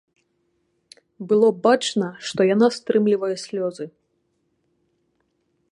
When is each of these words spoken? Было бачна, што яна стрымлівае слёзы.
Было 1.31 1.47
бачна, 1.67 2.07
што 2.29 2.39
яна 2.53 2.67
стрымлівае 2.77 3.31
слёзы. 3.45 3.85